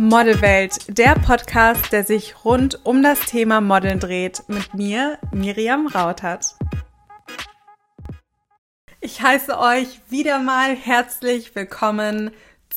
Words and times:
Modelwelt, 0.00 0.96
der 0.96 1.16
Podcast, 1.16 1.90
der 1.90 2.04
sich 2.04 2.44
rund 2.44 2.86
um 2.86 3.02
das 3.02 3.18
Thema 3.18 3.60
Modeln 3.60 3.98
dreht, 3.98 4.44
mit 4.46 4.72
mir, 4.72 5.18
Miriam 5.32 5.88
Rautert. 5.88 6.54
Ich 9.00 9.20
heiße 9.20 9.58
euch 9.58 10.00
wieder 10.08 10.38
mal 10.38 10.76
herzlich 10.76 11.52
willkommen 11.56 12.30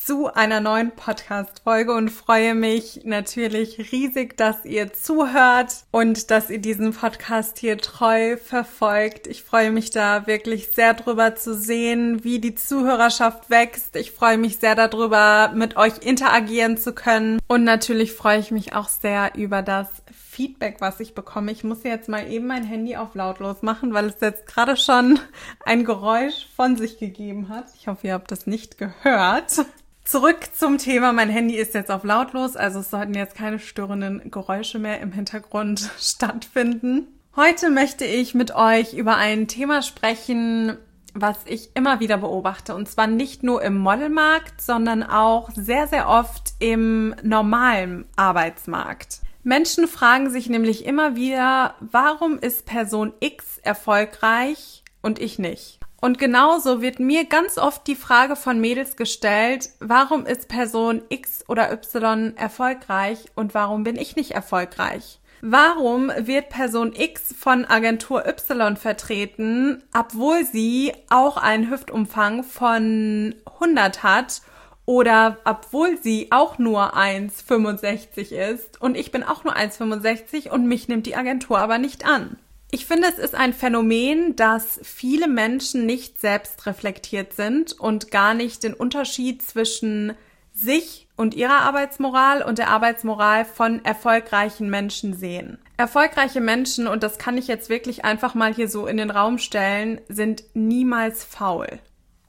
zu 0.04 0.34
einer 0.34 0.60
neuen 0.60 0.90
Podcast-Folge 0.90 1.92
und 1.92 2.10
freue 2.10 2.56
mich 2.56 3.02
natürlich 3.04 3.92
riesig, 3.92 4.36
dass 4.36 4.64
ihr 4.64 4.92
zuhört 4.92 5.84
und 5.92 6.32
dass 6.32 6.50
ihr 6.50 6.58
diesen 6.58 6.92
Podcast 6.92 7.58
hier 7.58 7.78
treu 7.78 8.36
verfolgt. 8.36 9.28
Ich 9.28 9.44
freue 9.44 9.70
mich 9.70 9.90
da 9.90 10.26
wirklich 10.26 10.72
sehr 10.72 10.94
drüber 10.94 11.36
zu 11.36 11.54
sehen, 11.54 12.24
wie 12.24 12.40
die 12.40 12.56
Zuhörerschaft 12.56 13.48
wächst. 13.48 13.94
Ich 13.94 14.10
freue 14.10 14.38
mich 14.38 14.56
sehr 14.56 14.74
darüber, 14.74 15.52
mit 15.54 15.76
euch 15.76 15.98
interagieren 15.98 16.76
zu 16.76 16.94
können. 16.94 17.38
Und 17.46 17.62
natürlich 17.62 18.12
freue 18.12 18.40
ich 18.40 18.50
mich 18.50 18.74
auch 18.74 18.88
sehr 18.88 19.36
über 19.36 19.62
das 19.62 19.88
Feedback, 20.10 20.76
was 20.80 20.98
ich 20.98 21.14
bekomme. 21.14 21.52
Ich 21.52 21.62
muss 21.62 21.84
jetzt 21.84 22.08
mal 22.08 22.28
eben 22.28 22.46
mein 22.48 22.64
Handy 22.64 22.96
auf 22.96 23.14
lautlos 23.14 23.62
machen, 23.62 23.94
weil 23.94 24.06
es 24.06 24.16
jetzt 24.20 24.46
gerade 24.46 24.76
schon 24.76 25.20
ein 25.64 25.84
Geräusch 25.84 26.48
von 26.56 26.76
sich 26.76 26.98
gegeben 26.98 27.50
hat. 27.50 27.66
Ich 27.78 27.86
hoffe, 27.86 28.08
ihr 28.08 28.14
habt 28.14 28.32
das 28.32 28.46
nicht 28.46 28.78
gehört. 28.78 29.64
Zurück 30.04 30.48
zum 30.52 30.78
Thema. 30.78 31.12
Mein 31.12 31.28
Handy 31.28 31.54
ist 31.54 31.74
jetzt 31.74 31.90
auf 31.90 32.02
lautlos, 32.04 32.56
also 32.56 32.80
es 32.80 32.90
sollten 32.90 33.14
jetzt 33.14 33.36
keine 33.36 33.58
störenden 33.58 34.30
Geräusche 34.30 34.78
mehr 34.78 35.00
im 35.00 35.12
Hintergrund 35.12 35.90
stattfinden. 35.98 37.06
Heute 37.36 37.70
möchte 37.70 38.04
ich 38.04 38.34
mit 38.34 38.54
euch 38.54 38.94
über 38.94 39.16
ein 39.16 39.48
Thema 39.48 39.80
sprechen, 39.80 40.76
was 41.14 41.38
ich 41.46 41.70
immer 41.74 42.00
wieder 42.00 42.18
beobachte. 42.18 42.74
Und 42.74 42.88
zwar 42.88 43.06
nicht 43.06 43.42
nur 43.42 43.62
im 43.62 43.78
Modelmarkt, 43.78 44.60
sondern 44.60 45.02
auch 45.02 45.50
sehr, 45.54 45.86
sehr 45.86 46.08
oft 46.08 46.54
im 46.58 47.14
normalen 47.22 48.04
Arbeitsmarkt. 48.16 49.20
Menschen 49.44 49.88
fragen 49.88 50.30
sich 50.30 50.48
nämlich 50.48 50.84
immer 50.84 51.16
wieder, 51.16 51.74
warum 51.80 52.38
ist 52.38 52.66
Person 52.66 53.12
X 53.20 53.58
erfolgreich 53.62 54.82
und 55.00 55.20
ich 55.20 55.38
nicht? 55.38 55.81
Und 56.04 56.18
genauso 56.18 56.82
wird 56.82 56.98
mir 56.98 57.26
ganz 57.26 57.58
oft 57.58 57.86
die 57.86 57.94
Frage 57.94 58.34
von 58.34 58.60
Mädels 58.60 58.96
gestellt, 58.96 59.70
warum 59.78 60.26
ist 60.26 60.48
Person 60.48 61.00
X 61.10 61.44
oder 61.46 61.72
Y 61.72 62.36
erfolgreich 62.36 63.26
und 63.36 63.54
warum 63.54 63.84
bin 63.84 63.94
ich 63.94 64.16
nicht 64.16 64.32
erfolgreich? 64.32 65.20
Warum 65.42 66.10
wird 66.18 66.48
Person 66.48 66.92
X 66.92 67.32
von 67.38 67.64
Agentur 67.64 68.26
Y 68.26 68.76
vertreten, 68.76 69.84
obwohl 69.96 70.44
sie 70.44 70.92
auch 71.08 71.36
einen 71.36 71.70
Hüftumfang 71.70 72.42
von 72.42 73.36
100 73.60 74.02
hat 74.02 74.42
oder 74.86 75.38
obwohl 75.44 75.98
sie 76.02 76.32
auch 76.32 76.58
nur 76.58 76.96
1,65 76.96 78.32
ist 78.32 78.82
und 78.82 78.96
ich 78.96 79.12
bin 79.12 79.22
auch 79.22 79.44
nur 79.44 79.54
1,65 79.54 80.50
und 80.50 80.66
mich 80.66 80.88
nimmt 80.88 81.06
die 81.06 81.14
Agentur 81.14 81.60
aber 81.60 81.78
nicht 81.78 82.04
an? 82.04 82.38
Ich 82.74 82.86
finde, 82.86 83.06
es 83.06 83.18
ist 83.18 83.34
ein 83.34 83.52
Phänomen, 83.52 84.34
dass 84.34 84.80
viele 84.82 85.28
Menschen 85.28 85.84
nicht 85.84 86.18
selbst 86.18 86.64
reflektiert 86.64 87.34
sind 87.34 87.78
und 87.78 88.10
gar 88.10 88.32
nicht 88.32 88.62
den 88.62 88.72
Unterschied 88.72 89.42
zwischen 89.42 90.14
sich 90.54 91.06
und 91.14 91.34
ihrer 91.34 91.60
Arbeitsmoral 91.60 92.42
und 92.42 92.56
der 92.56 92.70
Arbeitsmoral 92.70 93.44
von 93.44 93.84
erfolgreichen 93.84 94.70
Menschen 94.70 95.12
sehen. 95.12 95.58
Erfolgreiche 95.76 96.40
Menschen, 96.40 96.86
und 96.86 97.02
das 97.02 97.18
kann 97.18 97.36
ich 97.36 97.46
jetzt 97.46 97.68
wirklich 97.68 98.06
einfach 98.06 98.34
mal 98.34 98.54
hier 98.54 98.68
so 98.68 98.86
in 98.86 98.96
den 98.96 99.10
Raum 99.10 99.36
stellen, 99.36 100.00
sind 100.08 100.42
niemals 100.54 101.24
faul. 101.24 101.78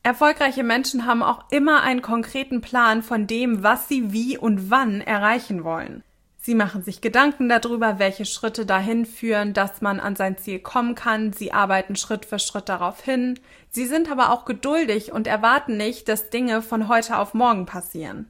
Erfolgreiche 0.04 0.64
Menschen 0.64 1.06
haben 1.06 1.24
auch 1.24 1.46
immer 1.52 1.84
einen 1.84 2.02
konkreten 2.02 2.60
Plan 2.60 3.02
von 3.02 3.28
dem, 3.28 3.64
was 3.64 3.88
sie 3.88 4.12
wie 4.12 4.38
und 4.38 4.70
wann 4.70 5.00
erreichen 5.00 5.64
wollen. 5.64 6.04
Sie 6.46 6.56
machen 6.56 6.84
sich 6.84 7.00
Gedanken 7.00 7.48
darüber, 7.48 8.00
welche 8.00 8.26
Schritte 8.26 8.66
dahin 8.66 9.06
führen, 9.06 9.54
dass 9.54 9.80
man 9.80 10.02
an 10.02 10.18
sein 10.18 10.38
Ziel 10.38 10.60
kommen 10.60 10.94
kann. 10.94 11.32
Sie 11.32 11.54
arbeiten 11.54 11.96
Schritt 11.96 12.26
für 12.26 12.38
Schritt 12.38 12.68
darauf 12.68 13.02
hin. 13.02 13.40
Sie 13.70 13.86
sind 13.86 14.12
aber 14.12 14.30
auch 14.30 14.44
geduldig 14.44 15.14
und 15.14 15.26
erwarten 15.26 15.78
nicht, 15.78 16.10
dass 16.10 16.32
Dinge 16.32 16.62
von 16.62 16.90
heute 16.90 17.18
auf 17.18 17.34
morgen 17.34 17.66
passieren. 17.66 18.30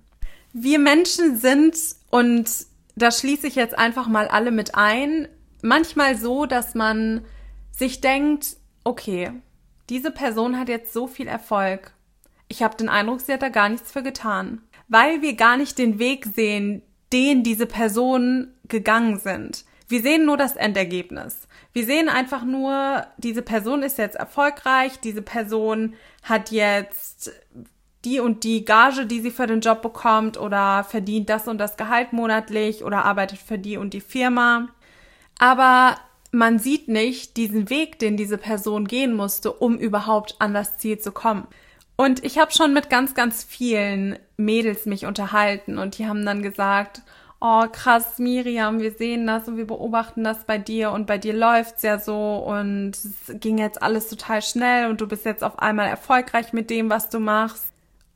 Wir 0.54 0.78
Menschen 0.78 1.38
sind, 1.38 1.76
und 2.12 2.52
da 2.96 3.10
schließe 3.10 3.48
ich 3.48 3.56
jetzt 3.56 3.76
einfach 3.76 4.08
mal 4.08 4.28
alle 4.28 4.52
mit 4.52 4.76
ein, 4.76 5.28
manchmal 5.64 6.16
so, 6.16 6.46
dass 6.46 6.76
man 6.76 7.26
sich 7.72 8.00
denkt, 8.00 8.58
okay, 8.84 9.32
diese 9.90 10.12
Person 10.12 10.60
hat 10.60 10.70
jetzt 10.70 10.94
so 10.94 11.08
viel 11.08 11.26
Erfolg. 11.26 11.96
Ich 12.48 12.62
habe 12.62 12.78
den 12.78 12.90
Eindruck, 12.90 13.22
sie 13.22 13.34
hat 13.34 13.42
da 13.42 13.50
gar 13.50 13.70
nichts 13.70 13.92
für 13.92 14.04
getan. 14.04 14.62
Weil 14.88 15.24
wir 15.24 15.34
gar 15.34 15.58
nicht 15.58 15.80
den 15.80 15.98
Weg 15.98 16.28
sehen, 16.28 16.84
den 17.14 17.44
diese 17.44 17.68
Personen 17.68 18.54
gegangen 18.68 19.20
sind. 19.20 19.66
Wir 19.88 20.02
sehen 20.02 20.26
nur 20.26 20.38
das 20.38 20.56
Endergebnis. 20.56 21.48
Wir 21.72 21.86
sehen 21.86 22.10
einfach 22.10 22.44
nur, 22.44 23.06
diese 23.18 23.42
Person 23.42 23.84
ist 23.84 23.98
jetzt 23.98 24.16
erfolgreich, 24.16 25.00
diese 25.00 25.22
Person 25.22 25.94
hat 26.24 26.52
jetzt 26.52 27.32
die 28.04 28.20
und 28.20 28.44
die 28.44 28.66
Gage, 28.66 29.06
die 29.06 29.22
sie 29.22 29.32
für 29.32 29.48
den 29.48 29.62
Job 29.62 29.82
bekommt 29.82 30.38
oder 30.38 30.84
verdient 30.84 31.30
das 31.30 31.48
und 31.48 31.58
das 31.58 31.78
Gehalt 31.78 32.12
monatlich 32.12 32.84
oder 32.84 33.06
arbeitet 33.06 33.40
für 33.40 33.58
die 33.58 33.78
und 33.78 33.94
die 33.94 34.02
Firma. 34.02 34.70
Aber 35.40 35.98
man 36.32 36.60
sieht 36.60 36.88
nicht 36.88 37.38
diesen 37.38 37.70
Weg, 37.70 38.00
den 38.00 38.18
diese 38.18 38.38
Person 38.38 38.86
gehen 38.86 39.14
musste, 39.14 39.54
um 39.54 39.78
überhaupt 39.78 40.36
an 40.40 40.54
das 40.54 40.78
Ziel 40.78 41.00
zu 41.00 41.12
kommen. 41.12 41.48
Und 41.96 42.24
ich 42.24 42.40
habe 42.40 42.52
schon 42.52 42.74
mit 42.74 42.90
ganz, 42.90 43.14
ganz 43.14 43.44
vielen 43.44 44.18
Mädels 44.38 44.86
mich 44.86 45.06
unterhalten 45.06 45.78
und 45.78 45.98
die 45.98 46.08
haben 46.08 46.26
dann 46.26 46.42
gesagt, 46.42 47.02
oh 47.40 47.66
krass, 47.72 48.20
Miriam, 48.20 48.80
wir 48.80 48.94
sehen 48.94 49.28
das 49.28 49.48
und 49.48 49.58
wir 49.58 49.68
beobachten 49.68 50.24
das 50.24 50.46
bei 50.46 50.58
dir 50.58 50.92
und 50.92 51.06
bei 51.06 51.18
dir 51.18 51.34
läuft's 51.34 51.84
ja 51.84 52.00
so 52.00 52.38
und 52.38 52.92
es 52.92 53.40
ging 53.40 53.58
jetzt 53.58 53.84
alles 53.84 54.08
total 54.08 54.42
schnell 54.42 54.90
und 54.90 55.02
du 55.02 55.08
bist 55.08 55.26
jetzt 55.26 55.44
auf 55.44 55.60
einmal 55.60 55.88
erfolgreich 55.88 56.54
mit 56.54 56.70
dem, 56.70 56.90
was 56.90 57.10
du 57.10 57.20
machst. 57.20 57.66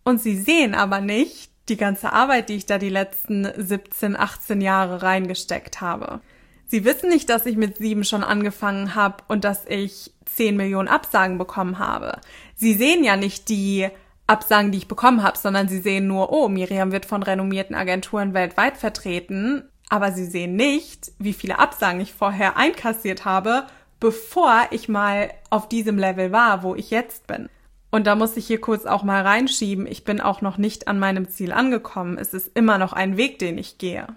Und 0.05 0.21
sie 0.21 0.37
sehen 0.37 0.73
aber 0.73 1.01
nicht 1.01 1.51
die 1.67 1.75
ganze 1.75 2.13
Arbeit, 2.13 2.47
die 2.47 2.55
ich 2.55 2.65
da 2.65 2.77
die 2.77 2.89
letzten 2.89 3.45
17, 3.57 4.15
18 4.15 4.61
Jahre 4.61 5.01
reingesteckt 5.01 5.81
habe. 5.81 6.21
Sie 6.65 6.85
wissen 6.85 7.09
nicht, 7.09 7.29
dass 7.29 7.45
ich 7.45 7.57
mit 7.57 7.77
sieben 7.77 8.05
schon 8.05 8.23
angefangen 8.23 8.95
habe 8.95 9.23
und 9.27 9.43
dass 9.43 9.65
ich 9.65 10.11
10 10.25 10.55
Millionen 10.55 10.87
Absagen 10.87 11.37
bekommen 11.37 11.79
habe. 11.79 12.19
Sie 12.57 12.73
sehen 12.73 13.03
ja 13.03 13.15
nicht 13.15 13.49
die 13.49 13.87
Absagen, 14.25 14.71
die 14.71 14.79
ich 14.79 14.87
bekommen 14.87 15.23
habe, 15.23 15.37
sondern 15.37 15.69
sie 15.69 15.79
sehen 15.79 16.07
nur, 16.07 16.33
oh, 16.33 16.49
Miriam 16.49 16.91
wird 16.91 17.05
von 17.05 17.23
renommierten 17.23 17.75
Agenturen 17.75 18.33
weltweit 18.33 18.77
vertreten, 18.77 19.63
aber 19.89 20.11
sie 20.11 20.25
sehen 20.25 20.55
nicht, 20.55 21.11
wie 21.19 21.33
viele 21.33 21.59
Absagen 21.59 22.01
ich 22.01 22.13
vorher 22.13 22.57
einkassiert 22.57 23.23
habe, 23.25 23.67
bevor 23.99 24.67
ich 24.71 24.89
mal 24.89 25.29
auf 25.49 25.69
diesem 25.69 25.97
Level 25.97 26.31
war, 26.31 26.63
wo 26.63 26.75
ich 26.75 26.89
jetzt 26.89 27.27
bin. 27.27 27.47
Und 27.89 28.05
da 28.05 28.15
muss 28.15 28.35
ich 28.35 28.47
hier 28.47 28.59
kurz 28.59 28.85
auch 28.85 29.03
mal 29.03 29.21
reinschieben, 29.21 29.87
ich 29.87 30.03
bin 30.03 30.19
auch 30.19 30.41
noch 30.41 30.57
nicht 30.57 30.87
an 30.87 30.99
meinem 30.99 31.29
Ziel 31.29 31.53
angekommen. 31.53 32.17
Es 32.17 32.33
ist 32.33 32.51
immer 32.53 32.77
noch 32.77 32.91
ein 32.91 33.17
Weg, 33.17 33.39
den 33.39 33.57
ich 33.57 33.77
gehe. 33.77 34.07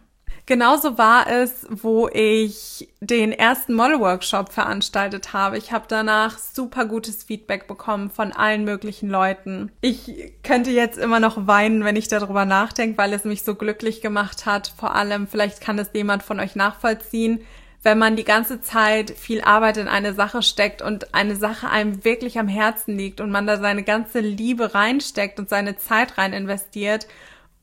Genauso 0.50 0.98
war 0.98 1.28
es, 1.30 1.64
wo 1.70 2.08
ich 2.08 2.88
den 2.98 3.30
ersten 3.30 3.72
Model-Workshop 3.72 4.52
veranstaltet 4.52 5.32
habe. 5.32 5.56
Ich 5.56 5.70
habe 5.70 5.84
danach 5.86 6.38
super 6.40 6.86
gutes 6.86 7.22
Feedback 7.22 7.68
bekommen 7.68 8.10
von 8.10 8.32
allen 8.32 8.64
möglichen 8.64 9.08
Leuten. 9.08 9.70
Ich 9.80 10.32
könnte 10.42 10.72
jetzt 10.72 10.98
immer 10.98 11.20
noch 11.20 11.46
weinen, 11.46 11.84
wenn 11.84 11.94
ich 11.94 12.08
darüber 12.08 12.46
nachdenke, 12.46 12.98
weil 12.98 13.12
es 13.12 13.22
mich 13.22 13.44
so 13.44 13.54
glücklich 13.54 14.00
gemacht 14.00 14.44
hat. 14.44 14.74
Vor 14.76 14.96
allem, 14.96 15.28
vielleicht 15.28 15.60
kann 15.60 15.78
es 15.78 15.90
jemand 15.94 16.24
von 16.24 16.40
euch 16.40 16.56
nachvollziehen, 16.56 17.42
wenn 17.84 17.98
man 17.98 18.16
die 18.16 18.24
ganze 18.24 18.60
Zeit 18.60 19.12
viel 19.12 19.42
Arbeit 19.42 19.76
in 19.76 19.86
eine 19.86 20.14
Sache 20.14 20.42
steckt 20.42 20.82
und 20.82 21.14
eine 21.14 21.36
Sache 21.36 21.70
einem 21.70 22.04
wirklich 22.04 22.40
am 22.40 22.48
Herzen 22.48 22.98
liegt 22.98 23.20
und 23.20 23.30
man 23.30 23.46
da 23.46 23.58
seine 23.58 23.84
ganze 23.84 24.18
Liebe 24.18 24.74
reinsteckt 24.74 25.38
und 25.38 25.48
seine 25.48 25.76
Zeit 25.76 26.18
rein 26.18 26.32
investiert 26.32 27.06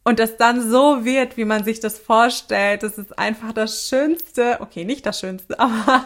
und 0.08 0.20
das 0.20 0.38
dann 0.38 0.62
so 0.62 1.04
wird, 1.04 1.36
wie 1.36 1.44
man 1.44 1.66
sich 1.66 1.82
das 1.82 2.00
vorstellt, 2.00 2.82
das 2.82 2.98
ist 2.98 3.20
einfach 3.20 3.52
das 3.52 3.90
Schönste, 3.90 4.56
okay, 4.62 4.86
nicht 4.86 5.06
das 5.06 5.20
Schönste, 5.20 5.60
aber 5.60 6.06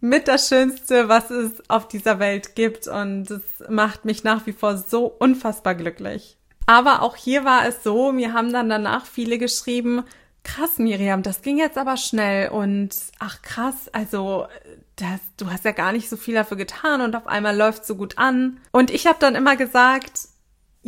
mit 0.00 0.26
das 0.26 0.48
Schönste, 0.48 1.08
was 1.08 1.30
es 1.30 1.52
auf 1.70 1.86
dieser 1.86 2.18
Welt 2.18 2.56
gibt 2.56 2.88
und 2.88 3.30
es 3.30 3.42
macht 3.68 4.04
mich 4.04 4.24
nach 4.24 4.44
wie 4.46 4.52
vor 4.52 4.76
so 4.76 5.06
unfassbar 5.06 5.76
glücklich. 5.76 6.36
Aber 6.66 7.00
auch 7.02 7.14
hier 7.14 7.44
war 7.44 7.64
es 7.64 7.84
so, 7.84 8.10
mir 8.10 8.32
haben 8.32 8.52
dann 8.52 8.68
danach 8.68 9.06
viele 9.06 9.38
geschrieben, 9.38 10.02
krass 10.42 10.78
Miriam, 10.78 11.22
das 11.22 11.40
ging 11.40 11.58
jetzt 11.58 11.78
aber 11.78 11.96
schnell 11.96 12.48
und 12.48 12.90
ach 13.20 13.40
krass, 13.42 13.88
also 13.92 14.48
das, 14.96 15.20
du 15.36 15.48
hast 15.52 15.64
ja 15.64 15.70
gar 15.70 15.92
nicht 15.92 16.08
so 16.08 16.16
viel 16.16 16.34
dafür 16.34 16.56
getan 16.56 17.02
und 17.02 17.14
auf 17.14 17.28
einmal 17.28 17.56
läuft 17.56 17.86
so 17.86 17.94
gut 17.94 18.18
an. 18.18 18.58
Und 18.72 18.90
ich 18.90 19.06
habe 19.06 19.20
dann 19.20 19.36
immer 19.36 19.54
gesagt, 19.54 20.22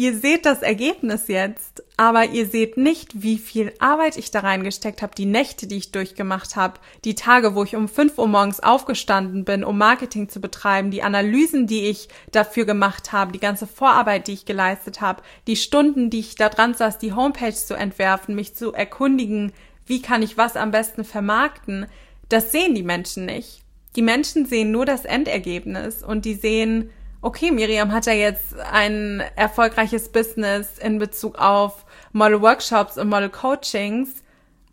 Ihr 0.00 0.17
seht 0.17 0.47
das 0.47 0.62
Ergebnis 0.62 1.29
jetzt, 1.29 1.85
aber 1.99 2.31
ihr 2.31 2.47
seht 2.47 2.79
nicht, 2.79 3.23
wie 3.23 3.37
viel 3.37 3.75
Arbeit 3.81 4.17
ich 4.17 4.31
da 4.31 4.41
reingesteckt 4.41 5.02
habe, 5.02 5.14
die 5.14 5.26
Nächte, 5.26 5.67
die 5.67 5.76
ich 5.76 5.93
durchgemacht 5.93 6.56
habe, 6.56 6.81
die 7.05 7.14
Tage, 7.14 7.55
wo 7.55 7.64
ich 7.64 7.76
um 7.76 7.87
5 7.87 8.17
Uhr 8.17 8.26
morgens 8.26 8.61
aufgestanden 8.61 9.44
bin, 9.44 9.62
um 9.62 9.76
Marketing 9.76 10.31
zu 10.31 10.41
betreiben, 10.41 10.91
die 10.91 11.02
Analysen, 11.02 11.67
die 11.67 11.85
ich 11.85 12.08
dafür 12.32 12.64
gemacht 12.64 13.12
habe, 13.12 13.32
die 13.32 13.41
ganze 13.41 13.67
Vorarbeit, 13.67 14.26
die 14.26 14.32
ich 14.32 14.47
geleistet 14.47 15.02
habe, 15.02 15.23
die 15.47 15.56
Stunden, 15.56 16.08
die 16.08 16.20
ich 16.20 16.35
da 16.35 16.49
dran 16.49 16.73
saß, 16.73 16.96
die 16.96 17.12
Homepage 17.12 17.53
zu 17.53 17.75
entwerfen, 17.75 18.35
mich 18.35 18.55
zu 18.55 18.73
erkundigen, 18.73 19.53
wie 19.85 20.00
kann 20.00 20.23
ich 20.23 20.38
was 20.38 20.56
am 20.56 20.70
besten 20.70 21.05
vermarkten, 21.05 21.85
das 22.31 22.53
sehen 22.53 22.75
die 22.75 22.82
Menschen 22.82 23.26
nicht. 23.26 23.61
Die 23.96 24.03
Menschen 24.03 24.46
sehen 24.46 24.70
nur 24.70 24.87
das 24.87 25.05
Endergebnis 25.05 26.03
und 26.03 26.25
die 26.25 26.37
sehen, 26.37 26.88
okay, 27.22 27.50
Miriam 27.50 27.93
hat 27.93 28.06
ja 28.06 28.12
jetzt 28.12 28.58
ein 28.58 29.22
erfolgreiches 29.37 30.11
Business 30.11 30.78
in 30.78 30.99
Bezug 30.99 31.38
auf 31.38 31.84
Model 32.12 32.40
Workshops 32.40 32.99
und 32.99 33.08
Model 33.08 33.28
Coachings, 33.28 34.22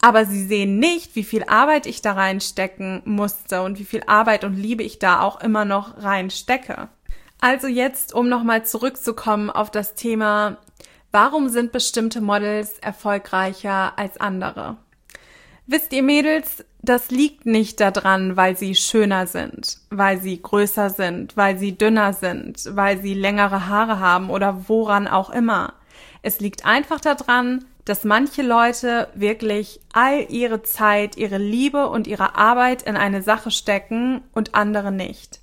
aber 0.01 0.25
sie 0.25 0.45
sehen 0.45 0.79
nicht, 0.79 1.15
wie 1.15 1.23
viel 1.23 1.44
Arbeit 1.44 1.85
ich 1.85 2.01
da 2.01 2.13
reinstecken 2.13 3.01
musste 3.05 3.63
und 3.63 3.79
wie 3.79 3.85
viel 3.85 4.03
Arbeit 4.05 4.44
und 4.44 4.55
Liebe 4.55 4.83
ich 4.83 4.99
da 4.99 5.21
auch 5.21 5.41
immer 5.41 5.65
noch 5.65 6.03
reinstecke. 6.03 6.89
Also 7.39 7.67
jetzt, 7.67 8.13
um 8.13 8.29
nochmal 8.29 8.65
zurückzukommen 8.65 9.49
auf 9.49 9.69
das 9.69 9.95
Thema, 9.95 10.57
warum 11.11 11.49
sind 11.49 11.71
bestimmte 11.71 12.21
Models 12.21 12.79
erfolgreicher 12.79 13.97
als 13.97 14.19
andere? 14.19 14.77
Wisst 15.67 15.91
ihr 15.94 16.03
Mädels, 16.03 16.63
das 16.88 17.12
liegt 17.12 17.45
nicht 17.45 17.80
daran, 17.80 18.38
weil 18.38 18.56
sie 18.57 18.74
schöner 18.75 19.28
sind, 19.28 19.80
weil 19.89 20.19
sie 20.19 20.42
größer 20.42 20.89
sind, 20.89 21.36
weil 21.36 21.57
sie 21.57 21.78
dünner 21.78 22.13
sind, 22.13 22.69
weil 22.72 23.01
sie 23.01 23.13
längere 23.13 23.68
Haare 23.68 24.00
haben 24.00 24.30
oder 24.30 24.69
woran 24.69 25.07
auch 25.07 25.30
immer. 25.30 25.74
Es 26.22 26.39
liegt 26.39 26.66
einfach 26.66 27.01
daran, 27.01 27.66
dass 27.84 28.04
manche 28.04 28.42
Leute 28.42 29.07
wirklich 29.16 29.80
all 29.94 30.25
ihre 30.30 30.63
Zeit, 30.63 31.18
ihre 31.18 31.38
Liebe 31.38 31.88
und 31.88 32.07
ihre 32.07 32.36
Arbeit 32.36 32.84
in 32.84 32.98
eine 32.98 33.22
Sache 33.22 33.51
stecken 33.51 34.22
und 34.33 34.56
andere 34.56 34.92
nicht. 34.92 35.40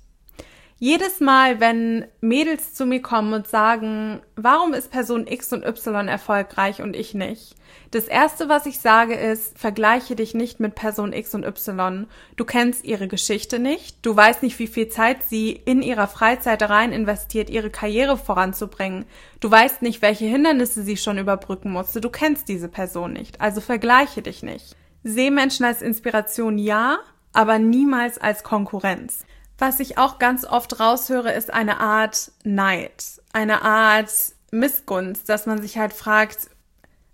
Jedes 0.77 1.21
Mal, 1.21 1.61
wenn 1.61 2.05
Mädels 2.19 2.73
zu 2.73 2.85
mir 2.85 3.01
kommen 3.01 3.33
und 3.33 3.47
sagen, 3.47 4.21
warum 4.35 4.73
ist 4.73 4.91
Person 4.91 5.25
X 5.25 5.53
und 5.53 5.63
Y 5.65 6.09
erfolgreich 6.09 6.81
und 6.81 6.97
ich 6.97 7.13
nicht? 7.13 7.55
Das 7.91 8.05
erste, 8.05 8.49
was 8.49 8.65
ich 8.65 8.79
sage, 8.79 9.13
ist, 9.13 9.57
vergleiche 9.57 10.17
dich 10.17 10.33
nicht 10.33 10.59
mit 10.59 10.75
Person 10.75 11.13
X 11.13 11.33
und 11.33 11.45
Y. 11.45 12.07
Du 12.35 12.43
kennst 12.43 12.83
ihre 12.83 13.07
Geschichte 13.07 13.57
nicht. 13.57 14.05
Du 14.05 14.13
weißt 14.13 14.43
nicht, 14.43 14.59
wie 14.59 14.67
viel 14.67 14.89
Zeit 14.89 15.23
sie 15.23 15.51
in 15.51 15.81
ihrer 15.81 16.07
Freizeit 16.07 16.61
rein 16.63 16.91
investiert, 16.91 17.49
ihre 17.49 17.69
Karriere 17.69 18.17
voranzubringen. 18.17 19.05
Du 19.39 19.49
weißt 19.49 19.81
nicht, 19.81 20.01
welche 20.01 20.25
Hindernisse 20.25 20.83
sie 20.83 20.97
schon 20.97 21.17
überbrücken 21.17 21.71
musste. 21.71 22.01
Du 22.01 22.09
kennst 22.09 22.49
diese 22.49 22.67
Person 22.67 23.13
nicht. 23.13 23.39
Also 23.39 23.61
vergleiche 23.61 24.21
dich 24.21 24.43
nicht. 24.43 24.75
Seh 25.05 25.31
Menschen 25.31 25.65
als 25.65 25.81
Inspiration 25.81 26.57
ja, 26.57 26.97
aber 27.31 27.59
niemals 27.59 28.17
als 28.17 28.43
Konkurrenz. 28.43 29.25
Was 29.57 29.79
ich 29.79 29.97
auch 29.97 30.19
ganz 30.19 30.45
oft 30.45 30.79
raushöre, 30.79 31.31
ist 31.31 31.53
eine 31.53 31.79
Art 31.79 32.31
Neid, 32.43 33.21
eine 33.31 33.61
Art 33.61 34.11
Missgunst, 34.51 35.29
dass 35.29 35.45
man 35.45 35.61
sich 35.61 35.77
halt 35.77 35.93
fragt, 35.93 36.49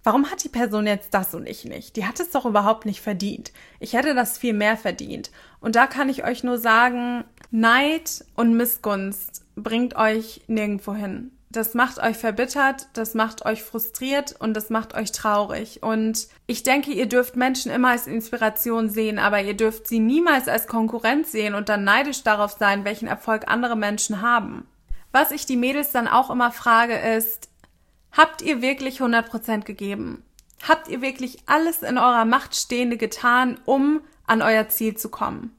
warum 0.03 0.29
hat 0.31 0.43
die 0.43 0.49
Person 0.49 0.87
jetzt 0.87 1.13
das 1.13 1.35
und 1.35 1.47
ich 1.47 1.65
nicht? 1.65 1.95
Die 1.95 2.05
hat 2.05 2.19
es 2.19 2.31
doch 2.31 2.45
überhaupt 2.45 2.85
nicht 2.85 3.01
verdient. 3.01 3.51
Ich 3.79 3.93
hätte 3.93 4.15
das 4.15 4.37
viel 4.37 4.53
mehr 4.53 4.77
verdient. 4.77 5.31
Und 5.59 5.75
da 5.75 5.85
kann 5.85 6.09
ich 6.09 6.23
euch 6.23 6.43
nur 6.43 6.57
sagen, 6.57 7.23
Neid 7.51 8.25
und 8.35 8.55
Missgunst 8.55 9.45
bringt 9.55 9.95
euch 9.95 10.41
nirgendwo 10.47 10.95
hin 10.95 11.31
das 11.51 11.73
macht 11.73 11.99
euch 11.99 12.17
verbittert, 12.17 12.87
das 12.93 13.13
macht 13.13 13.45
euch 13.45 13.63
frustriert 13.63 14.35
und 14.39 14.53
das 14.53 14.69
macht 14.69 14.93
euch 14.93 15.11
traurig. 15.11 15.83
Und 15.83 16.27
ich 16.47 16.63
denke, 16.63 16.91
ihr 16.91 17.07
dürft 17.07 17.35
Menschen 17.35 17.71
immer 17.71 17.89
als 17.89 18.07
Inspiration 18.07 18.89
sehen, 18.89 19.19
aber 19.19 19.41
ihr 19.41 19.55
dürft 19.55 19.87
sie 19.87 19.99
niemals 19.99 20.47
als 20.47 20.67
Konkurrenz 20.67 21.31
sehen 21.31 21.53
und 21.53 21.69
dann 21.69 21.83
neidisch 21.83 22.23
darauf 22.23 22.53
sein, 22.57 22.85
welchen 22.85 23.07
Erfolg 23.07 23.47
andere 23.47 23.75
Menschen 23.75 24.21
haben. 24.21 24.67
Was 25.11 25.31
ich 25.31 25.45
die 25.45 25.57
Mädels 25.57 25.91
dann 25.91 26.07
auch 26.07 26.29
immer 26.29 26.51
frage 26.51 26.97
ist, 26.97 27.49
habt 28.11 28.41
ihr 28.41 28.61
wirklich 28.61 29.01
100% 29.01 29.63
gegeben? 29.63 30.23
Habt 30.67 30.87
ihr 30.87 31.01
wirklich 31.01 31.39
alles 31.47 31.81
in 31.81 31.97
eurer 31.97 32.25
Macht 32.25 32.55
Stehende 32.55 32.97
getan, 32.97 33.59
um 33.65 34.01
an 34.25 34.41
euer 34.41 34.69
Ziel 34.69 34.95
zu 34.95 35.09
kommen? 35.09 35.55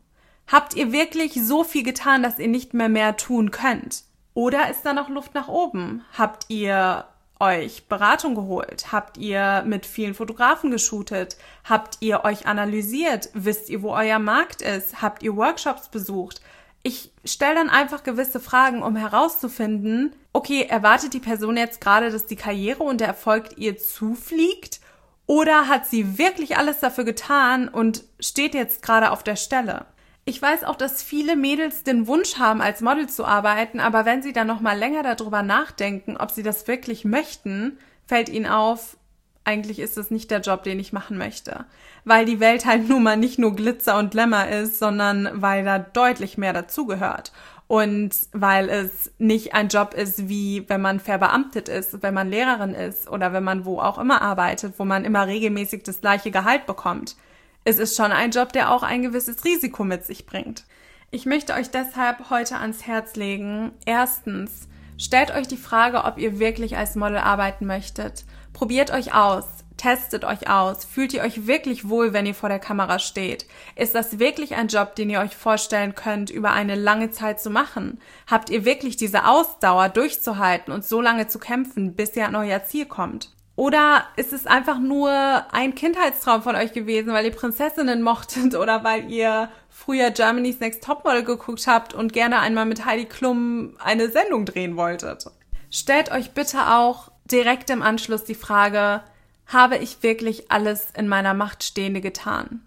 Habt 0.46 0.74
ihr 0.74 0.92
wirklich 0.92 1.34
so 1.34 1.64
viel 1.64 1.82
getan, 1.82 2.22
dass 2.22 2.38
ihr 2.38 2.48
nicht 2.48 2.72
mehr 2.72 2.88
mehr 2.88 3.16
tun 3.16 3.50
könnt? 3.50 4.04
Oder 4.34 4.70
ist 4.70 4.82
da 4.84 4.92
noch 4.92 5.08
Luft 5.08 5.34
nach 5.34 5.48
oben? 5.48 6.04
Habt 6.16 6.46
ihr 6.48 7.04
euch 7.38 7.88
Beratung 7.88 8.34
geholt? 8.34 8.92
Habt 8.92 9.18
ihr 9.18 9.62
mit 9.66 9.84
vielen 9.84 10.14
Fotografen 10.14 10.70
geshootet? 10.70 11.36
Habt 11.64 11.98
ihr 12.00 12.24
euch 12.24 12.46
analysiert? 12.46 13.30
Wisst 13.34 13.68
ihr, 13.68 13.82
wo 13.82 13.92
euer 13.92 14.20
Markt 14.20 14.62
ist? 14.62 15.02
Habt 15.02 15.22
ihr 15.22 15.36
Workshops 15.36 15.88
besucht? 15.88 16.40
Ich 16.84 17.12
stelle 17.24 17.56
dann 17.56 17.70
einfach 17.70 18.02
gewisse 18.02 18.40
Fragen, 18.40 18.82
um 18.82 18.96
herauszufinden, 18.96 20.14
okay, 20.32 20.66
erwartet 20.68 21.14
die 21.14 21.20
Person 21.20 21.56
jetzt 21.56 21.80
gerade, 21.80 22.10
dass 22.10 22.26
die 22.26 22.36
Karriere 22.36 22.82
und 22.82 23.00
der 23.00 23.08
Erfolg 23.08 23.56
ihr 23.58 23.76
zufliegt? 23.76 24.80
Oder 25.26 25.68
hat 25.68 25.86
sie 25.86 26.18
wirklich 26.18 26.56
alles 26.56 26.80
dafür 26.80 27.04
getan 27.04 27.68
und 27.68 28.04
steht 28.18 28.54
jetzt 28.54 28.82
gerade 28.82 29.10
auf 29.10 29.22
der 29.22 29.36
Stelle? 29.36 29.86
Ich 30.24 30.40
weiß 30.40 30.62
auch, 30.64 30.76
dass 30.76 31.02
viele 31.02 31.34
Mädels 31.34 31.82
den 31.82 32.06
Wunsch 32.06 32.38
haben, 32.38 32.60
als 32.60 32.80
Model 32.80 33.08
zu 33.08 33.24
arbeiten, 33.24 33.80
aber 33.80 34.04
wenn 34.04 34.22
sie 34.22 34.32
dann 34.32 34.46
noch 34.46 34.60
mal 34.60 34.78
länger 34.78 35.02
darüber 35.02 35.42
nachdenken, 35.42 36.16
ob 36.16 36.30
sie 36.30 36.44
das 36.44 36.68
wirklich 36.68 37.04
möchten, 37.04 37.78
fällt 38.06 38.28
ihnen 38.28 38.46
auf, 38.46 38.96
eigentlich 39.44 39.80
ist 39.80 39.98
es 39.98 40.12
nicht 40.12 40.30
der 40.30 40.40
Job, 40.40 40.62
den 40.62 40.78
ich 40.78 40.92
machen 40.92 41.18
möchte. 41.18 41.64
Weil 42.04 42.24
die 42.24 42.38
Welt 42.38 42.66
halt 42.66 42.88
nun 42.88 43.02
mal 43.02 43.16
nicht 43.16 43.40
nur 43.40 43.56
Glitzer 43.56 43.98
und 43.98 44.12
Glamour 44.12 44.46
ist, 44.46 44.78
sondern 44.78 45.28
weil 45.42 45.64
da 45.64 45.80
deutlich 45.80 46.38
mehr 46.38 46.52
dazugehört. 46.52 47.32
Und 47.66 48.14
weil 48.32 48.68
es 48.68 49.10
nicht 49.18 49.54
ein 49.54 49.68
Job 49.68 49.94
ist, 49.94 50.28
wie 50.28 50.68
wenn 50.68 50.82
man 50.82 51.00
verbeamtet 51.00 51.68
ist, 51.68 52.02
wenn 52.02 52.14
man 52.14 52.28
Lehrerin 52.28 52.74
ist 52.74 53.08
oder 53.08 53.32
wenn 53.32 53.44
man 53.44 53.64
wo 53.64 53.80
auch 53.80 53.98
immer 53.98 54.22
arbeitet, 54.22 54.74
wo 54.78 54.84
man 54.84 55.04
immer 55.04 55.26
regelmäßig 55.26 55.82
das 55.82 56.00
gleiche 56.00 56.30
Gehalt 56.30 56.66
bekommt. 56.66 57.16
Es 57.64 57.78
ist 57.78 57.96
schon 57.96 58.10
ein 58.10 58.32
Job, 58.32 58.52
der 58.52 58.72
auch 58.72 58.82
ein 58.82 59.02
gewisses 59.02 59.44
Risiko 59.44 59.84
mit 59.84 60.04
sich 60.04 60.26
bringt. 60.26 60.64
Ich 61.12 61.26
möchte 61.26 61.54
euch 61.54 61.70
deshalb 61.70 62.30
heute 62.30 62.56
ans 62.56 62.86
Herz 62.86 63.14
legen. 63.14 63.72
Erstens, 63.84 64.68
stellt 64.98 65.30
euch 65.30 65.46
die 65.46 65.56
Frage, 65.56 66.04
ob 66.04 66.18
ihr 66.18 66.40
wirklich 66.40 66.76
als 66.76 66.96
Model 66.96 67.18
arbeiten 67.18 67.66
möchtet. 67.66 68.24
Probiert 68.52 68.90
euch 68.90 69.14
aus. 69.14 69.44
Testet 69.76 70.24
euch 70.24 70.48
aus. 70.48 70.84
Fühlt 70.84 71.12
ihr 71.12 71.22
euch 71.22 71.46
wirklich 71.46 71.88
wohl, 71.88 72.12
wenn 72.12 72.26
ihr 72.26 72.34
vor 72.34 72.48
der 72.48 72.58
Kamera 72.58 72.98
steht? 72.98 73.46
Ist 73.76 73.94
das 73.94 74.18
wirklich 74.18 74.54
ein 74.54 74.68
Job, 74.68 74.96
den 74.96 75.10
ihr 75.10 75.20
euch 75.20 75.36
vorstellen 75.36 75.94
könnt, 75.94 76.30
über 76.30 76.52
eine 76.52 76.74
lange 76.74 77.10
Zeit 77.10 77.40
zu 77.40 77.50
machen? 77.50 78.00
Habt 78.26 78.50
ihr 78.50 78.64
wirklich 78.64 78.96
diese 78.96 79.26
Ausdauer 79.26 79.88
durchzuhalten 79.88 80.72
und 80.72 80.84
so 80.84 81.00
lange 81.00 81.28
zu 81.28 81.38
kämpfen, 81.38 81.94
bis 81.94 82.16
ihr 82.16 82.26
an 82.26 82.36
euer 82.36 82.64
Ziel 82.64 82.86
kommt? 82.86 83.30
Oder 83.62 84.08
ist 84.16 84.32
es 84.32 84.48
einfach 84.48 84.80
nur 84.80 85.12
ein 85.52 85.76
Kindheitstraum 85.76 86.42
von 86.42 86.56
euch 86.56 86.72
gewesen, 86.72 87.12
weil 87.12 87.26
ihr 87.26 87.30
Prinzessinnen 87.30 88.02
mochtet 88.02 88.56
oder 88.56 88.82
weil 88.82 89.08
ihr 89.08 89.50
früher 89.70 90.10
Germany's 90.10 90.58
Next 90.58 90.82
Topmodel 90.82 91.22
geguckt 91.22 91.68
habt 91.68 91.94
und 91.94 92.12
gerne 92.12 92.40
einmal 92.40 92.66
mit 92.66 92.84
Heidi 92.84 93.04
Klum 93.04 93.76
eine 93.78 94.10
Sendung 94.10 94.46
drehen 94.46 94.76
wolltet? 94.76 95.26
Stellt 95.70 96.10
euch 96.10 96.32
bitte 96.32 96.72
auch 96.74 97.12
direkt 97.24 97.70
im 97.70 97.82
Anschluss 97.82 98.24
die 98.24 98.34
Frage, 98.34 99.04
habe 99.46 99.76
ich 99.76 100.02
wirklich 100.02 100.50
alles 100.50 100.88
in 100.98 101.06
meiner 101.06 101.32
Macht 101.32 101.62
Stehende 101.62 102.00
getan? 102.00 102.66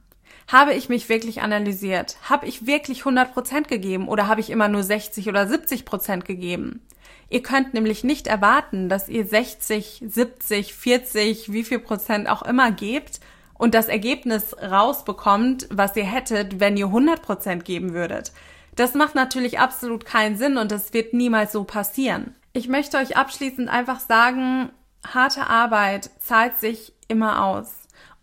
Habe 0.49 0.75
ich 0.75 0.87
mich 0.87 1.09
wirklich 1.09 1.41
analysiert? 1.41 2.15
Habe 2.29 2.47
ich 2.47 2.67
wirklich 2.67 3.01
100% 3.01 3.67
gegeben 3.67 4.07
oder 4.07 4.29
habe 4.29 4.39
ich 4.39 4.49
immer 4.49 4.69
nur 4.69 4.83
60 4.83 5.27
oder 5.27 5.41
70% 5.41 6.21
gegeben? 6.21 6.87
Ihr 7.29 7.41
könnt 7.41 7.73
nämlich 7.73 8.03
nicht 8.03 8.27
erwarten, 8.27 8.89
dass 8.89 9.09
ihr 9.09 9.25
60, 9.25 10.03
70, 10.07 10.73
40, 10.73 11.51
wie 11.51 11.63
viel 11.63 11.79
Prozent 11.79 12.29
auch 12.29 12.43
immer 12.43 12.71
gebt 12.71 13.19
und 13.57 13.73
das 13.73 13.87
Ergebnis 13.87 14.55
rausbekommt, 14.61 15.67
was 15.71 15.95
ihr 15.95 16.05
hättet, 16.05 16.59
wenn 16.59 16.77
ihr 16.77 16.87
100 16.87 17.21
Prozent 17.21 17.65
geben 17.65 17.93
würdet. 17.93 18.31
Das 18.75 18.93
macht 18.93 19.15
natürlich 19.15 19.59
absolut 19.59 20.05
keinen 20.05 20.37
Sinn 20.37 20.57
und 20.57 20.71
das 20.71 20.93
wird 20.93 21.13
niemals 21.13 21.53
so 21.53 21.63
passieren. 21.63 22.35
Ich 22.53 22.67
möchte 22.67 22.97
euch 22.97 23.17
abschließend 23.17 23.69
einfach 23.69 23.99
sagen, 23.99 24.69
harte 25.05 25.47
Arbeit 25.47 26.09
zahlt 26.19 26.57
sich 26.57 26.93
immer 27.07 27.45
aus. 27.45 27.73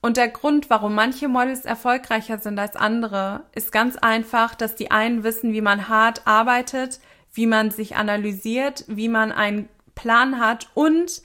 Und 0.01 0.17
der 0.17 0.29
Grund, 0.29 0.69
warum 0.69 0.95
manche 0.95 1.29
Models 1.29 1.65
erfolgreicher 1.65 2.39
sind 2.39 2.59
als 2.59 2.77
andere, 2.77 3.45
ist 3.55 3.73
ganz 3.73 3.97
einfach, 3.97 4.55
dass 4.55 4.75
die 4.75 4.91
einen 4.91 5.23
wissen, 5.23 5.53
wie 5.53 5.61
man 5.61 5.89
hart 5.89 6.27
arbeitet, 6.27 6.99
wie 7.33 7.47
man 7.47 7.71
sich 7.71 7.97
analysiert, 7.97 8.85
wie 8.89 9.09
man 9.09 9.33
einen 9.33 9.69
Plan 9.95 10.39
hat 10.39 10.69
und 10.75 11.23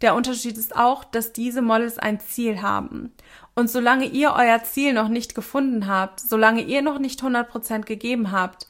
der 0.00 0.14
Unterschied 0.14 0.56
ist 0.56 0.76
auch, 0.76 1.04
dass 1.04 1.32
diese 1.32 1.60
Models 1.60 1.98
ein 1.98 2.20
Ziel 2.20 2.62
haben. 2.62 3.12
Und 3.56 3.68
solange 3.68 4.04
ihr 4.04 4.34
euer 4.36 4.62
Ziel 4.62 4.92
noch 4.92 5.08
nicht 5.08 5.34
gefunden 5.34 5.88
habt, 5.88 6.20
solange 6.20 6.62
ihr 6.62 6.82
noch 6.82 7.00
nicht 7.00 7.20
100% 7.20 7.80
gegeben 7.80 8.30
habt, 8.30 8.68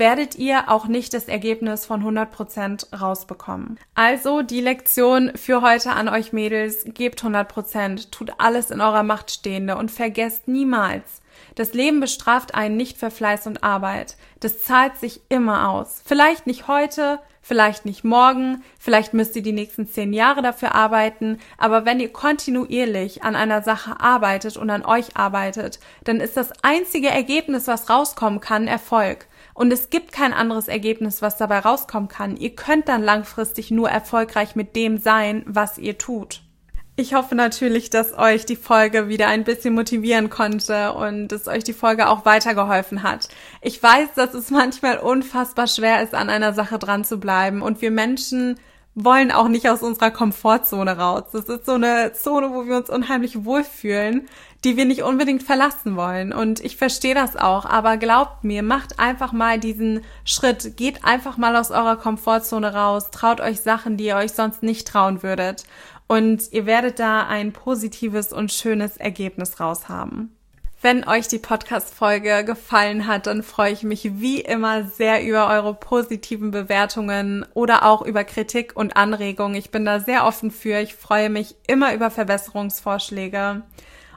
werdet 0.00 0.34
ihr 0.34 0.68
auch 0.68 0.88
nicht 0.88 1.14
das 1.14 1.28
Ergebnis 1.28 1.86
von 1.86 2.02
100% 2.02 2.98
rausbekommen. 2.98 3.78
Also 3.94 4.42
die 4.42 4.60
Lektion 4.60 5.30
für 5.36 5.62
heute 5.62 5.92
an 5.92 6.08
euch 6.08 6.32
Mädels, 6.32 6.84
gebt 6.86 7.22
100%, 7.22 8.10
tut 8.10 8.32
alles 8.38 8.72
in 8.72 8.80
eurer 8.80 9.04
Macht 9.04 9.30
Stehende 9.30 9.76
und 9.76 9.92
vergesst 9.92 10.48
niemals, 10.48 11.20
das 11.54 11.74
Leben 11.74 12.00
bestraft 12.00 12.54
einen 12.54 12.76
nicht 12.76 12.98
für 12.98 13.10
Fleiß 13.10 13.46
und 13.46 13.62
Arbeit. 13.62 14.16
Das 14.40 14.62
zahlt 14.62 14.96
sich 14.96 15.20
immer 15.28 15.70
aus. 15.70 16.02
Vielleicht 16.04 16.46
nicht 16.46 16.68
heute, 16.68 17.18
vielleicht 17.42 17.84
nicht 17.84 18.04
morgen, 18.04 18.62
vielleicht 18.78 19.14
müsst 19.14 19.34
ihr 19.36 19.42
die 19.42 19.52
nächsten 19.52 19.88
zehn 19.88 20.12
Jahre 20.12 20.42
dafür 20.42 20.74
arbeiten, 20.74 21.38
aber 21.58 21.84
wenn 21.84 22.00
ihr 22.00 22.12
kontinuierlich 22.12 23.22
an 23.22 23.34
einer 23.34 23.62
Sache 23.62 24.00
arbeitet 24.00 24.56
und 24.56 24.70
an 24.70 24.84
euch 24.84 25.16
arbeitet, 25.16 25.80
dann 26.04 26.20
ist 26.20 26.36
das 26.36 26.52
einzige 26.62 27.08
Ergebnis, 27.08 27.66
was 27.66 27.90
rauskommen 27.90 28.40
kann, 28.40 28.66
Erfolg. 28.66 29.26
Und 29.60 29.74
es 29.74 29.90
gibt 29.90 30.10
kein 30.10 30.32
anderes 30.32 30.68
Ergebnis, 30.68 31.20
was 31.20 31.36
dabei 31.36 31.58
rauskommen 31.58 32.08
kann. 32.08 32.34
Ihr 32.34 32.54
könnt 32.54 32.88
dann 32.88 33.02
langfristig 33.02 33.70
nur 33.70 33.90
erfolgreich 33.90 34.56
mit 34.56 34.74
dem 34.74 34.96
sein, 34.96 35.44
was 35.46 35.76
ihr 35.76 35.98
tut. 35.98 36.40
Ich 36.96 37.12
hoffe 37.12 37.34
natürlich, 37.34 37.90
dass 37.90 38.16
euch 38.16 38.46
die 38.46 38.56
Folge 38.56 39.08
wieder 39.08 39.28
ein 39.28 39.44
bisschen 39.44 39.74
motivieren 39.74 40.30
konnte 40.30 40.94
und 40.94 41.28
dass 41.28 41.46
euch 41.46 41.62
die 41.62 41.74
Folge 41.74 42.08
auch 42.08 42.24
weitergeholfen 42.24 43.02
hat. 43.02 43.28
Ich 43.60 43.82
weiß, 43.82 44.14
dass 44.14 44.32
es 44.32 44.50
manchmal 44.50 44.96
unfassbar 44.96 45.66
schwer 45.66 46.02
ist, 46.02 46.14
an 46.14 46.30
einer 46.30 46.54
Sache 46.54 46.78
dran 46.78 47.04
zu 47.04 47.20
bleiben 47.20 47.60
und 47.60 47.82
wir 47.82 47.90
Menschen 47.90 48.58
wollen 48.94 49.30
auch 49.30 49.48
nicht 49.48 49.68
aus 49.68 49.82
unserer 49.82 50.10
Komfortzone 50.10 50.98
raus. 50.98 51.24
Das 51.32 51.44
ist 51.46 51.66
so 51.66 51.72
eine 51.72 52.12
Zone, 52.12 52.50
wo 52.52 52.66
wir 52.66 52.76
uns 52.76 52.90
unheimlich 52.90 53.44
wohlfühlen, 53.44 54.28
die 54.64 54.76
wir 54.76 54.84
nicht 54.84 55.02
unbedingt 55.02 55.42
verlassen 55.42 55.96
wollen. 55.96 56.32
Und 56.32 56.60
ich 56.60 56.76
verstehe 56.76 57.14
das 57.14 57.36
auch, 57.36 57.64
aber 57.64 57.96
glaubt 57.96 58.44
mir, 58.44 58.62
macht 58.62 58.98
einfach 58.98 59.32
mal 59.32 59.58
diesen 59.58 60.02
Schritt, 60.24 60.76
geht 60.76 61.04
einfach 61.04 61.36
mal 61.36 61.56
aus 61.56 61.70
eurer 61.70 61.96
Komfortzone 61.96 62.74
raus, 62.74 63.10
traut 63.10 63.40
euch 63.40 63.60
Sachen, 63.60 63.96
die 63.96 64.06
ihr 64.06 64.16
euch 64.16 64.32
sonst 64.32 64.62
nicht 64.62 64.88
trauen 64.88 65.22
würdet. 65.22 65.64
Und 66.08 66.52
ihr 66.52 66.66
werdet 66.66 66.98
da 66.98 67.26
ein 67.26 67.52
positives 67.52 68.32
und 68.32 68.52
schönes 68.52 68.96
Ergebnis 68.96 69.60
raus 69.60 69.88
haben. 69.88 70.36
Wenn 70.82 71.06
euch 71.06 71.28
die 71.28 71.38
Podcast-Folge 71.38 72.42
gefallen 72.42 73.06
hat, 73.06 73.26
dann 73.26 73.42
freue 73.42 73.70
ich 73.70 73.82
mich 73.82 74.18
wie 74.18 74.40
immer 74.40 74.84
sehr 74.84 75.22
über 75.22 75.50
eure 75.50 75.74
positiven 75.74 76.50
Bewertungen 76.52 77.44
oder 77.52 77.84
auch 77.84 78.00
über 78.00 78.24
Kritik 78.24 78.76
und 78.76 78.96
Anregungen. 78.96 79.56
Ich 79.56 79.70
bin 79.70 79.84
da 79.84 80.00
sehr 80.00 80.24
offen 80.24 80.50
für. 80.50 80.80
Ich 80.80 80.94
freue 80.94 81.28
mich 81.28 81.54
immer 81.66 81.92
über 81.92 82.10
Verbesserungsvorschläge. 82.10 83.60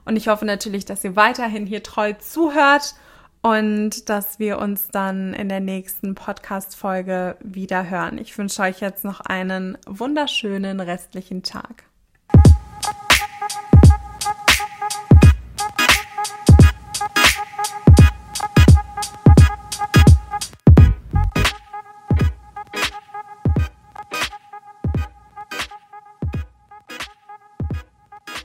Und 0.06 0.16
ich 0.16 0.30
hoffe 0.30 0.46
natürlich, 0.46 0.86
dass 0.86 1.04
ihr 1.04 1.18
weiterhin 1.18 1.66
hier 1.66 1.84
treu 1.84 2.14
zuhört 2.14 2.96
und 3.42 4.08
dass 4.08 4.40
wir 4.40 4.58
uns 4.58 4.88
dann 4.88 5.34
in 5.34 5.50
der 5.50 5.60
nächsten 5.60 6.16
Podcast-Folge 6.16 7.36
wieder 7.42 7.90
hören. 7.90 8.18
Ich 8.18 8.38
wünsche 8.38 8.62
euch 8.62 8.80
jetzt 8.80 9.04
noch 9.04 9.20
einen 9.20 9.78
wunderschönen 9.86 10.80
restlichen 10.80 11.44
Tag. 11.44 11.84